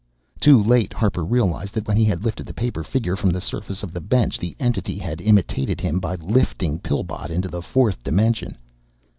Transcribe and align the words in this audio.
Too 0.39 0.57
late, 0.63 0.93
Harper 0.93 1.23
realized 1.23 1.75
that 1.75 1.87
when 1.87 1.95
he 1.95 2.05
had 2.05 2.23
lifted 2.25 2.47
the 2.47 2.55
paper 2.55 2.81
figure 2.83 3.15
from 3.15 3.29
the 3.29 3.39
surface 3.39 3.83
of 3.83 3.93
the 3.93 4.01
bench, 4.01 4.39
the 4.39 4.55
Entity 4.59 4.97
had 4.97 5.21
imitated 5.21 5.79
him 5.79 5.99
by 5.99 6.15
"lifting" 6.15 6.79
Pillbot 6.79 7.29
into 7.29 7.49
the 7.49 7.61
fourth 7.61 8.03
dimension. 8.03 8.57